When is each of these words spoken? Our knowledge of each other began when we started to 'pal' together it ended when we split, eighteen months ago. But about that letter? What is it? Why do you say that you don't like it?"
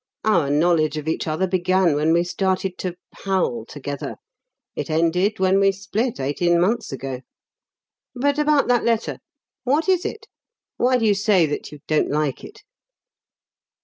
Our 0.23 0.49
knowledge 0.49 0.97
of 0.97 1.07
each 1.07 1.27
other 1.27 1.45
began 1.45 1.93
when 1.93 2.11
we 2.11 2.23
started 2.23 2.79
to 2.79 2.95
'pal' 3.13 3.65
together 3.65 4.15
it 4.75 4.89
ended 4.89 5.37
when 5.37 5.59
we 5.59 5.71
split, 5.71 6.19
eighteen 6.19 6.59
months 6.59 6.91
ago. 6.91 7.21
But 8.15 8.39
about 8.39 8.67
that 8.67 8.83
letter? 8.83 9.19
What 9.63 9.87
is 9.87 10.03
it? 10.03 10.25
Why 10.77 10.97
do 10.97 11.05
you 11.05 11.13
say 11.13 11.45
that 11.45 11.71
you 11.71 11.81
don't 11.87 12.09
like 12.09 12.43
it?" 12.43 12.63